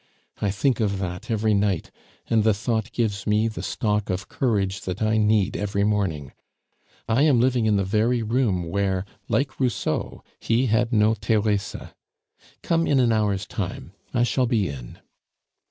I 0.41 0.49
think 0.49 0.79
of 0.79 0.97
that 0.97 1.29
every 1.29 1.53
night, 1.53 1.91
and 2.27 2.43
the 2.43 2.55
thought 2.55 2.91
gives 2.91 3.27
me 3.27 3.47
the 3.47 3.61
stock 3.61 4.09
of 4.09 4.27
courage 4.29 4.81
that 4.81 4.99
I 4.99 5.17
need 5.17 5.55
every 5.55 5.83
morning. 5.83 6.31
I 7.07 7.21
am 7.21 7.39
living 7.39 7.67
in 7.67 7.75
the 7.75 7.83
very 7.83 8.23
room 8.23 8.63
where, 8.63 9.05
like 9.29 9.59
Rousseau, 9.59 10.23
he 10.39 10.65
had 10.65 10.91
no 10.91 11.13
Theresa. 11.13 11.93
Come 12.63 12.87
in 12.87 12.99
an 12.99 13.11
hour's 13.11 13.45
time. 13.45 13.91
I 14.11 14.23
shall 14.23 14.47
be 14.47 14.69
in." 14.69 14.97